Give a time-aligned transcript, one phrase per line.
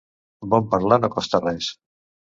[0.53, 1.73] Bon parlar no costa res.